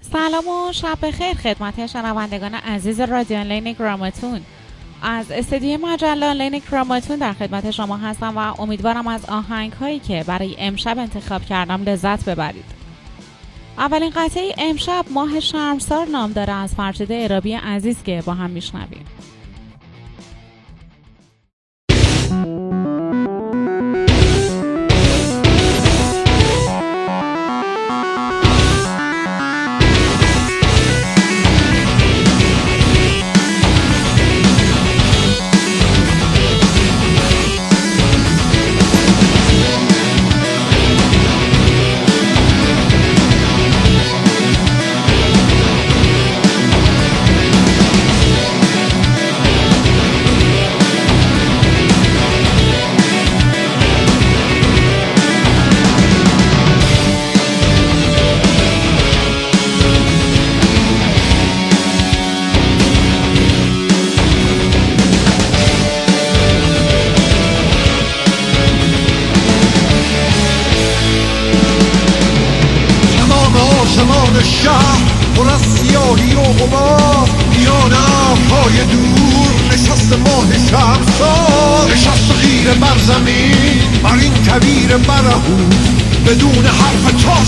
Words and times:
سلام 0.00 0.48
و 0.48 0.72
شب 0.72 0.98
بخیر 1.02 1.34
خدمت 1.34 1.86
شنوندگان 1.86 2.54
عزیز 2.54 3.00
رادیو 3.00 3.38
آنلاین 3.38 3.72
گراماتون. 3.72 4.40
از 5.02 5.30
استدیو 5.30 5.86
مجله 5.86 6.26
آنلاین 6.26 6.60
کراماتون 6.60 7.16
در 7.16 7.32
خدمت 7.32 7.70
شما 7.70 7.96
هستم 7.96 8.38
و 8.38 8.60
امیدوارم 8.62 9.08
از 9.08 9.24
آهنگ 9.24 9.72
هایی 9.72 9.98
که 9.98 10.24
برای 10.26 10.56
امشب 10.58 10.98
انتخاب 10.98 11.44
کردم 11.44 11.82
لذت 11.82 12.28
ببرید. 12.28 12.81
اولین 13.78 14.10
قطعه 14.10 14.54
امشب 14.58 15.04
ماه 15.10 15.40
شرمسار 15.40 16.06
نام 16.06 16.32
داره 16.32 16.52
از 16.52 16.74
فرشید 16.74 17.12
ارابی 17.12 17.52
عزیز 17.52 18.02
که 18.02 18.22
با 18.26 18.34
هم 18.34 18.50
میشنویم. 18.50 19.04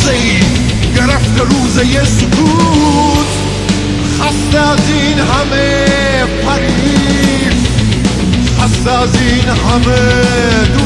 تازه 0.05 0.17
ای 0.17 0.41
گرفت 0.97 1.41
روزه 1.41 2.05
سکوت. 2.05 3.27
خسته 4.21 4.59
از 4.59 4.91
این 4.91 5.19
همه 5.19 5.85
پریف 6.47 7.55
خسته 8.61 8.91
از 8.91 9.17
این 9.17 9.49
همه 9.49 9.97
دروغ 10.65 10.84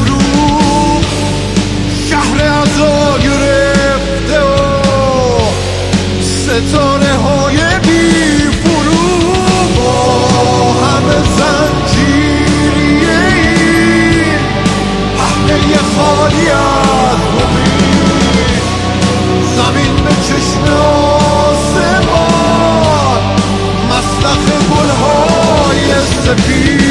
The 26.29 26.35
beat. 26.35 26.88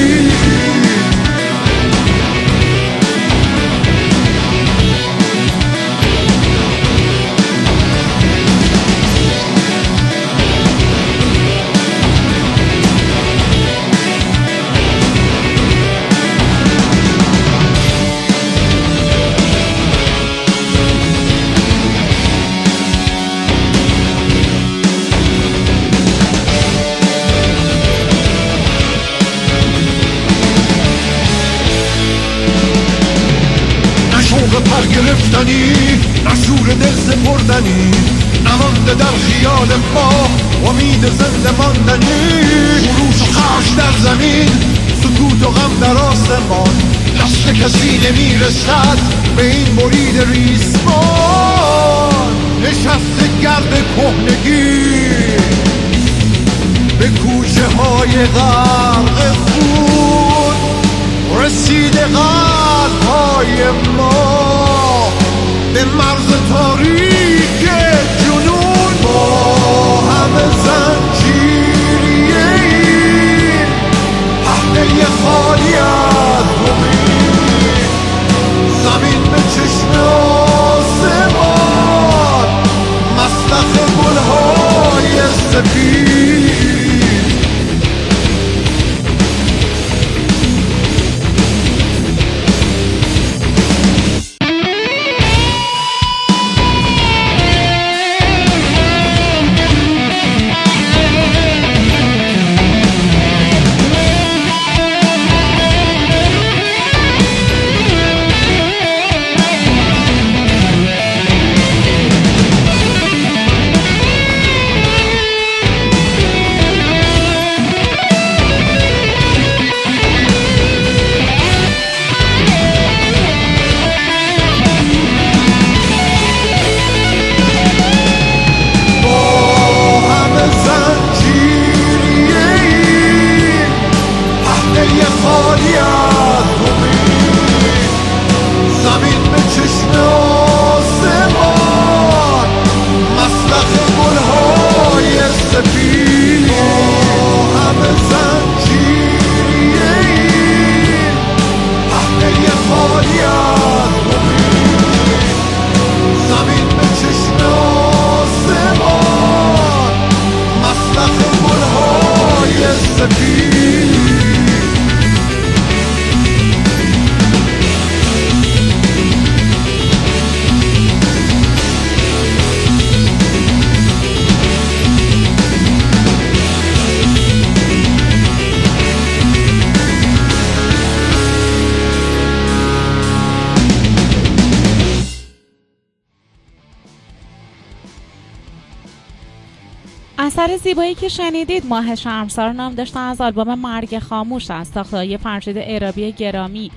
اثر 190.38 190.56
زیبایی 190.56 190.94
که 190.94 191.08
شنیدید 191.08 191.66
ماه 191.66 191.94
شرمسار 191.94 192.52
نام 192.52 192.74
داشتن 192.74 193.00
از 193.00 193.20
آلبوم 193.20 193.54
مرگ 193.54 193.98
خاموش 193.98 194.50
از 194.50 194.68
ساخته‌های 194.68 195.16
فرشید 195.16 195.56
اعرابی 195.56 196.12
گرامی. 196.12 196.70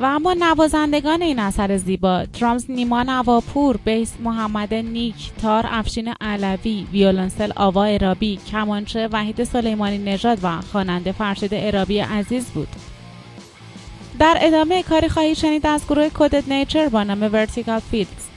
و 0.00 0.04
اما 0.04 0.34
نوازندگان 0.34 1.22
این 1.22 1.38
اثر 1.38 1.76
زیبا 1.76 2.24
drums 2.24 2.70
نیما 2.70 3.02
نواپور 3.02 3.76
bass 3.76 4.12
محمد 4.20 4.74
نیک 4.74 5.30
تار 5.42 5.64
افشین 5.68 6.14
علوی 6.20 6.86
ویولنسل 6.92 7.52
آوا 7.56 7.84
اعرابی 7.84 8.36
کمانچه 8.36 9.08
وحید 9.12 9.44
سلیمانی 9.44 9.98
نژاد 9.98 10.38
و 10.42 10.60
خواننده 10.60 11.12
فرشید 11.12 11.50
اعرابی 11.52 11.98
عزیز 11.98 12.46
بود. 12.46 12.68
در 14.18 14.38
ادامه 14.40 14.82
کاری 14.82 15.08
خواهی 15.08 15.34
شنید 15.34 15.66
از 15.66 15.86
گروه 15.86 16.08
کودت 16.08 16.48
نیچر 16.48 16.88
با 16.88 17.02
نام 17.02 17.22
Vertical 17.22 17.80
Fields. 17.80 18.29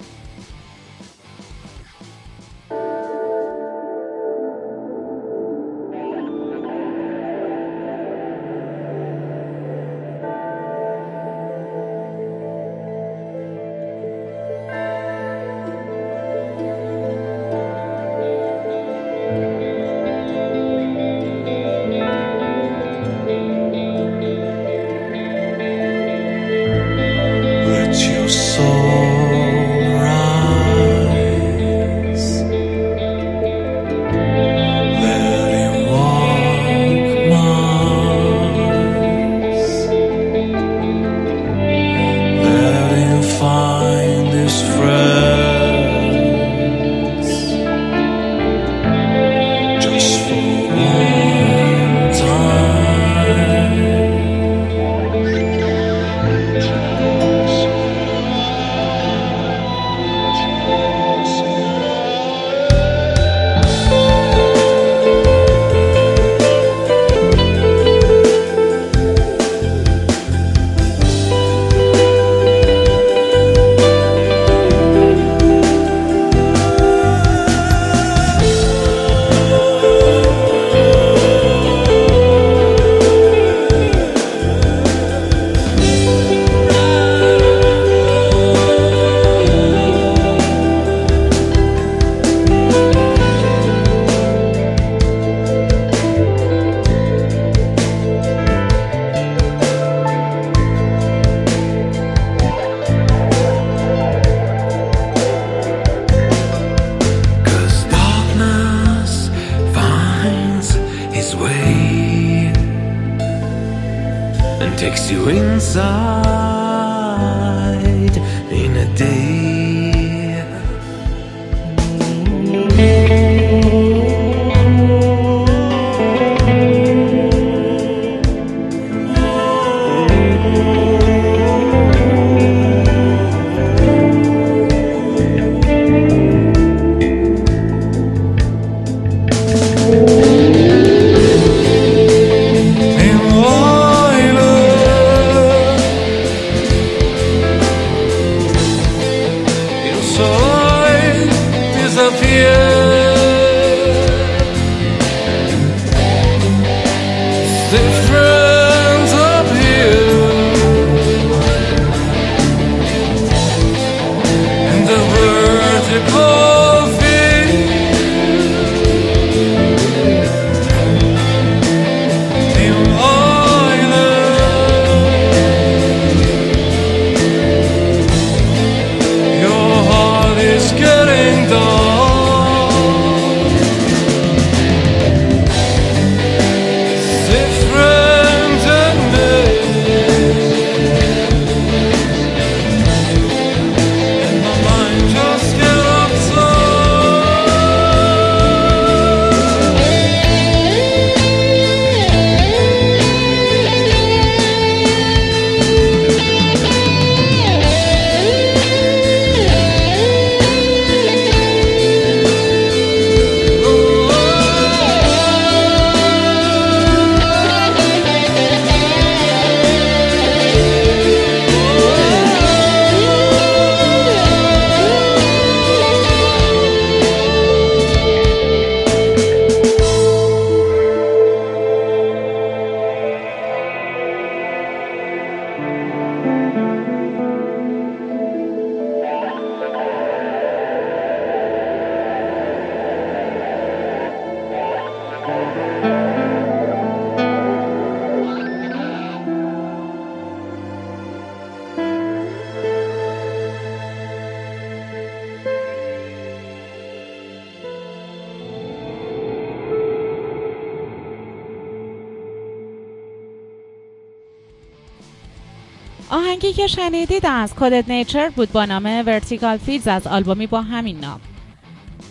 آهنگی 266.44 266.62
که 266.62 266.68
شنیدید 266.68 267.26
از 267.26 267.54
کودت 267.56 267.90
نیچر 267.90 268.30
بود 268.30 268.52
با 268.52 268.66
نام 268.66 268.86
Vertical 269.06 269.58
Fields 269.58 269.88
از 269.88 270.08
آلبومی 270.08 270.48
با 270.48 270.62
همین 270.62 271.00
نام 271.00 271.20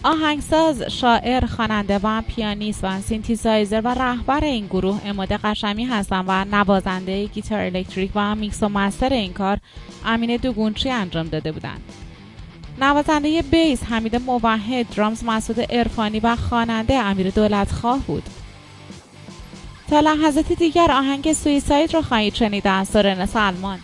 آهنگساز، 0.02 0.82
شاعر، 0.82 1.46
خواننده 1.46 2.00
و 2.02 2.22
پیانیست 2.22 2.80
و 2.84 3.00
سینتیسایزر 3.00 3.80
و 3.84 3.88
رهبر 3.88 4.44
این 4.44 4.66
گروه 4.66 5.00
اماده 5.04 5.36
قشمی 5.36 5.84
هستند 5.84 6.24
و 6.28 6.44
نوازنده 6.44 7.26
گیتار 7.26 7.60
الکتریک 7.60 8.10
و 8.14 8.34
میکس 8.34 8.62
و 8.62 8.68
master 8.68 9.12
این 9.12 9.32
کار 9.32 9.58
امین 10.04 10.36
دوگونچی 10.36 10.90
انجام 10.90 11.28
داده 11.28 11.52
بودند. 11.52 11.82
نوازنده 12.80 13.42
bass 13.42 13.84
حمید 13.84 14.16
موحد، 14.16 14.94
drums 14.94 15.24
مسعود 15.24 15.66
ارفانی 15.70 16.20
و 16.20 16.36
خواننده 16.36 16.94
امیر 16.94 17.30
دولتخواه 17.30 17.98
بود. 17.98 18.22
تا 19.90 20.00
لحظات 20.00 20.52
دیگر 20.52 20.92
آهنگ 20.92 21.32
سویساید 21.32 21.94
رو 21.94 22.02
خواهید 22.02 22.34
شنید 22.34 22.66
از 22.66 22.88
سرن 22.88 23.26
سلمان 23.26 23.78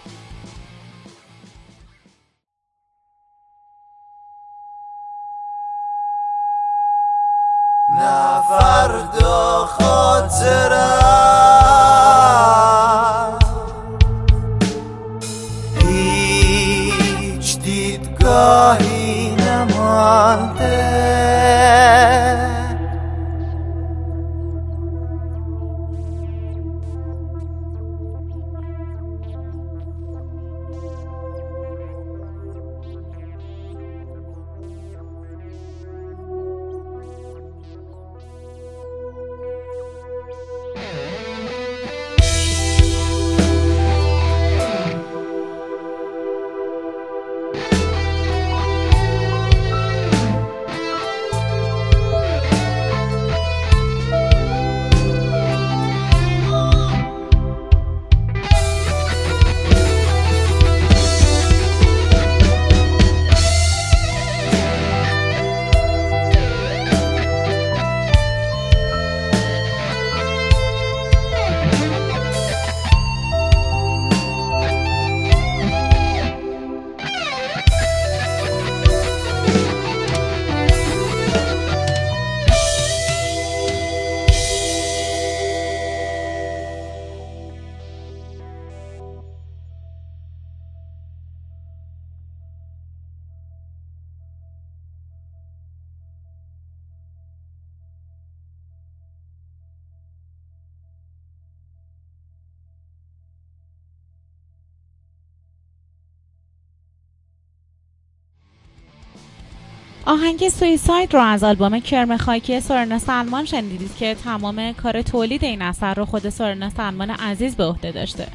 آهنگ 110.09 110.49
سویساید 110.49 111.15
رو 111.15 111.21
از 111.21 111.45
آلبوم 111.45 111.81
کرم 111.81 112.17
خاکی 112.17 112.61
سرنا 112.61 112.99
سلمان 112.99 113.45
شنیدید 113.45 113.97
که 113.97 114.15
تمام 114.15 114.73
کار 114.73 115.03
تولید 115.03 115.45
این 115.45 115.63
اثر 115.63 115.95
رو 115.95 116.05
خود 116.05 116.29
سرنا 116.29 116.71
سلمان 116.71 117.11
عزیز 117.11 117.57
به 117.57 117.65
عهده 117.65 117.93
داشته. 117.93 118.27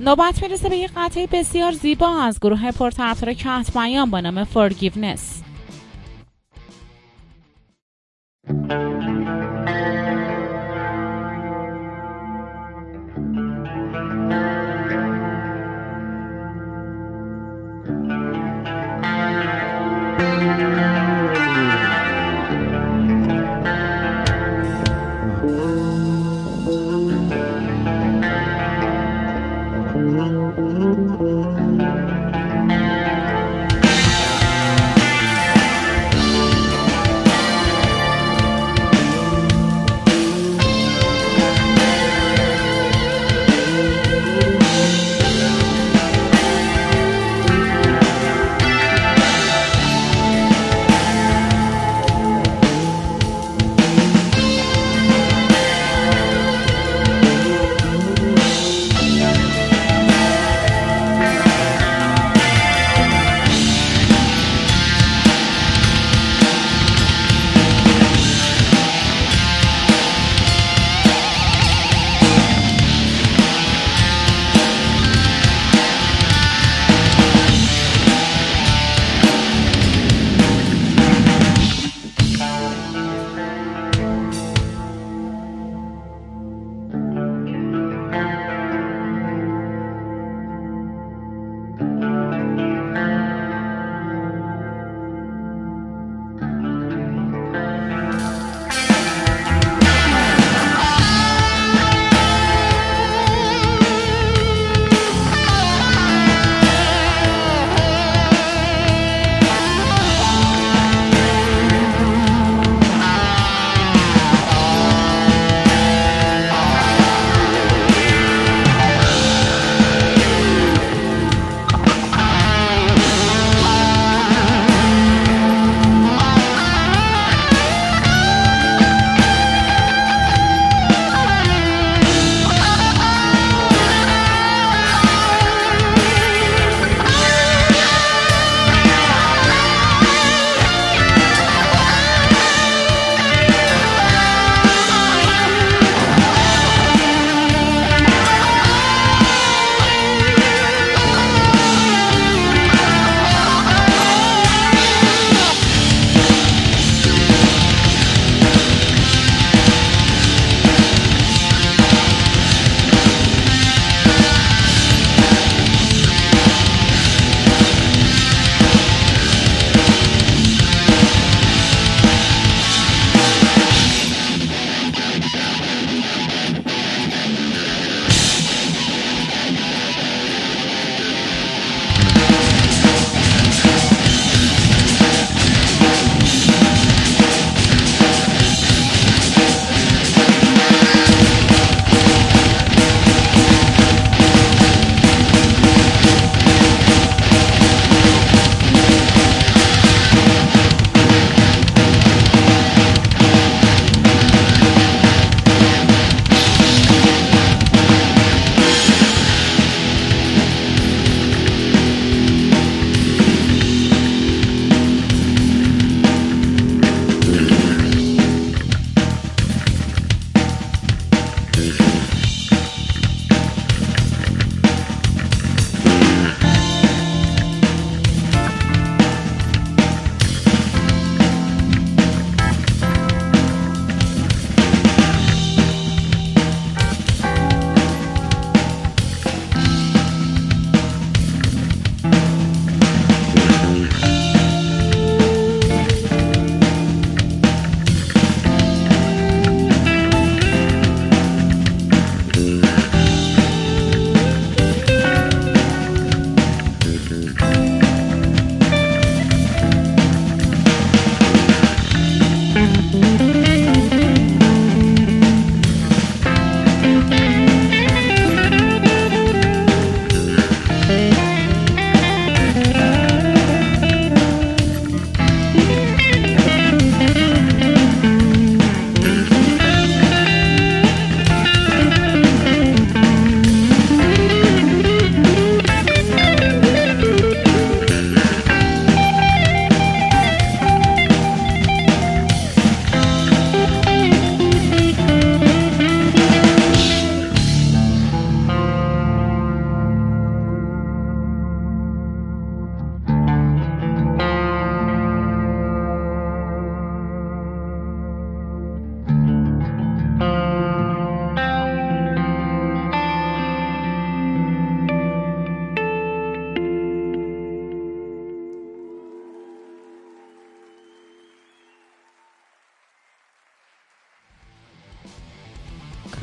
نوبت 0.00 0.42
می‌رسه 0.42 0.68
به 0.68 0.76
یک 0.76 0.90
قطعه 0.96 1.26
بسیار 1.26 1.72
زیبا 1.72 2.22
از 2.22 2.40
گروه 2.40 2.70
پرطرفدار 2.70 3.32
کتمیان 3.32 4.10
با 4.10 4.20
نام 4.20 4.44
Forgiveness. 4.44 5.41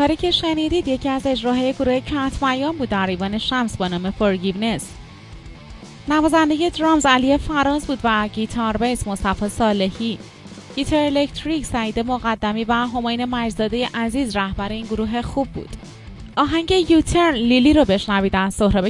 کاری 0.10 0.18
که 0.18 0.32
شنیدید 0.32 0.88
یکی 0.88 1.10
از 1.10 1.28
اجراهای 1.28 1.74
گروه 1.74 2.00
کتمیان 2.00 2.78
بود 2.78 2.90
در 2.90 3.08
ایوان 3.08 3.38
شمس 3.38 3.78
با 3.78 3.88
نام 3.88 4.14
Forgiveness. 4.20 4.84
نوازنده 6.08 6.70
درامز 6.70 7.06
علی 7.06 7.38
فراز 7.38 7.88
بود 7.88 8.00
و 8.04 8.28
گیتار 8.28 8.78
بیس 8.78 9.08
مصطفی 9.08 9.50
صالحی. 9.50 10.20
گیتار 10.76 11.00
الکتریک 11.00 11.66
سعید 11.66 12.00
مقدمی 12.00 12.64
و 12.64 12.74
هماین 12.74 13.26
مجزاده 13.26 13.90
عزیز 13.94 14.36
رهبر 14.36 14.70
این 14.70 14.86
گروه 14.86 15.22
خوب 15.22 15.48
بود. 15.48 15.70
آهنگ 16.38 16.72
یوتر 16.90 17.32
لیلی 17.32 17.74
رو 17.74 17.86
بشنوید 17.86 18.36
از 18.36 18.54
سهراب 18.54 18.90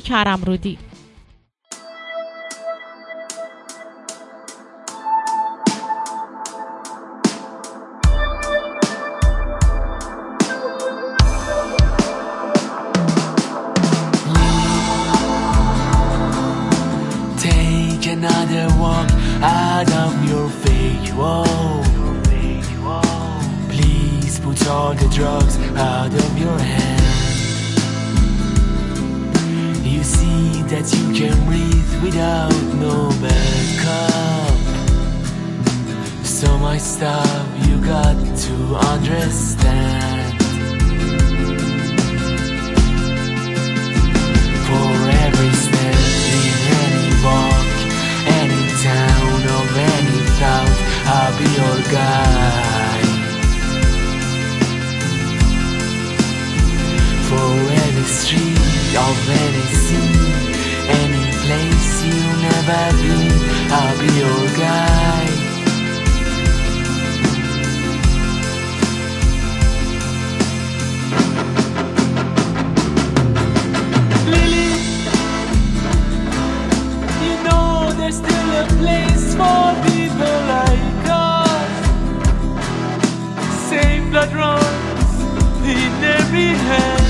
blood 84.09 84.33
runs 84.33 85.21
in 85.63 86.03
every 86.03 86.53
hand. 86.67 87.09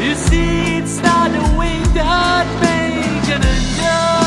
You 0.00 0.14
see, 0.14 0.78
it's 0.78 1.00
not 1.00 1.30
the 1.30 1.56
wind 1.56 1.86
that 1.94 2.46
makes 2.60 3.28
an 3.36 3.42
angel. 3.56 4.22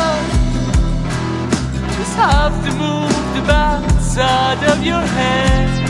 Just 1.98 2.16
have 2.16 2.56
to 2.66 2.72
move 2.84 3.36
the 3.36 3.42
bats 3.48 4.06
side 4.06 4.64
of 4.72 4.84
your 4.84 5.02
head. 5.02 5.85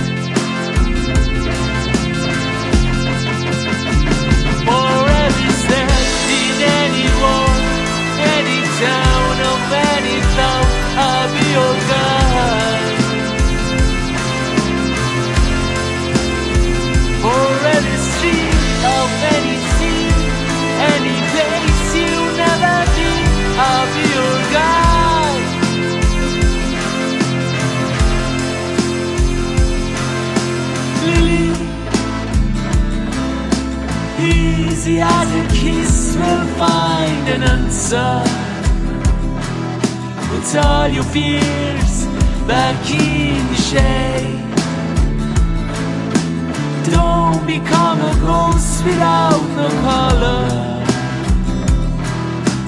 easy 34.86 35.02
as 35.02 35.32
a 35.34 35.48
kiss 35.54 36.16
will 36.16 36.46
find 36.58 37.28
an 37.30 37.44
answer. 37.44 38.22
It's 40.38 40.56
all 40.56 40.88
your 40.88 41.04
fears 41.04 42.06
back 42.48 42.80
in 42.92 43.48
the 43.48 43.62
shade. 43.70 44.42
Don't 46.92 47.46
become 47.48 48.00
a 48.00 48.16
ghost 48.22 48.86
without 48.86 49.46
no 49.58 49.70
color. 49.88 50.84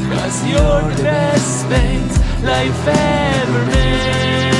Cause 0.10 0.38
you're 0.50 0.96
the 0.96 1.04
best 1.04 1.66
things 1.68 2.14
life 2.44 2.88
ever 2.88 3.66
made. 3.66 4.54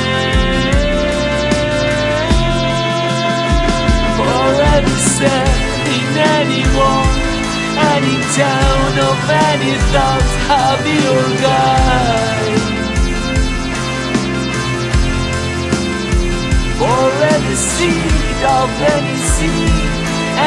Forever 4.16 4.62
every 4.74 4.98
in 5.96 6.16
any 6.16 6.62
war 6.76 7.07
of 7.98 9.30
any 9.30 9.74
thoughts 9.90 10.32
of 10.50 10.86
your 10.86 11.24
guide. 11.42 12.60
Or 16.80 17.10
any 17.34 17.54
seed 17.56 18.40
of 18.44 18.70
any 18.94 19.16
seed, 19.34 19.90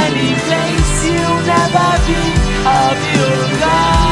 any 0.06 0.32
place 0.46 1.06
you've 1.06 1.46
never 1.46 1.92
been 2.08 2.38
of 2.66 2.98
your 3.16 3.60
guide. 3.60 4.11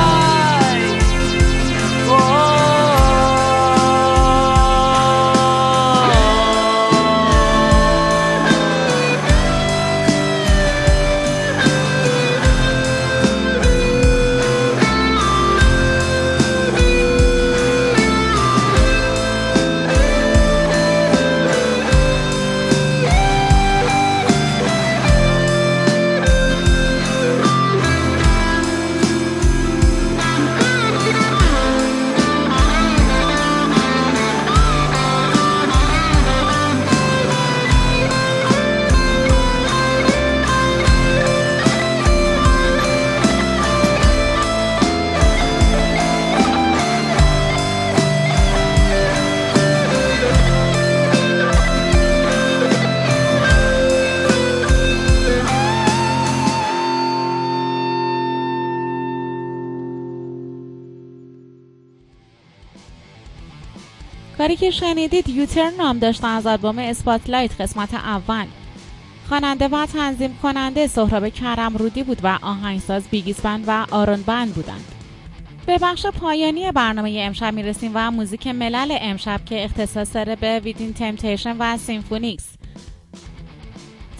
کاری 64.39 64.55
که 64.55 64.71
شنیدید 64.71 65.29
یوتر 65.29 65.69
نام 65.77 65.99
داشته 65.99 66.27
از 66.27 66.47
آلبوم 66.47 66.79
اسپاتلایت 66.79 67.61
قسمت 67.61 67.93
اول. 67.93 68.45
خواننده 69.29 69.67
و 69.67 69.85
تنظیم 69.85 70.37
کننده 70.43 70.87
سهراب 70.87 71.29
کرم 71.29 71.77
رودی 71.77 72.03
بود 72.03 72.19
و 72.23 72.39
آهنگساز 72.41 73.03
بیگیس 73.11 73.41
بند 73.41 73.63
و 73.67 73.85
آرون 73.91 74.21
بند 74.21 74.53
بودند. 74.53 74.85
به 75.65 75.77
بخش 75.77 76.05
پایانی 76.05 76.71
برنامه 76.71 77.19
امشب 77.19 77.53
می‌رسیم 77.53 77.91
و 77.93 78.11
موزیک 78.11 78.47
ملل 78.47 78.97
امشب 79.01 79.45
که 79.45 79.63
اختصاص 79.63 80.15
داره 80.15 80.35
به 80.35 80.59
ویدین 80.59 80.93
تمپتیشن 80.93 81.55
و 81.59 81.77
سیمفونیکس 81.77 82.45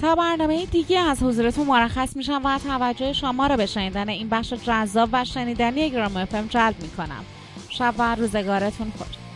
تا 0.02 0.16
برنامه 0.16 0.66
دیگه 0.66 1.00
از 1.00 1.24
حضورتون 1.24 1.68
مرخص 1.68 2.16
میشم 2.16 2.42
و 2.46 2.60
توجه 2.60 3.14
شما 3.14 3.48
رو 3.48 3.58
به 3.58 3.66
شنیدن 3.66 4.10
این 4.10 4.30
بخش 4.30 4.54
جذاب 4.54 5.10
و 5.12 5.26
شنیدنی 5.26 5.90
گرام 5.90 6.18
افم 6.18 6.48
جلب 6.48 6.76
می‌کنم. 6.82 7.26
شب 7.70 7.94
و 7.98 8.16
روزگارتون 8.16 8.92
خوش. 8.98 9.29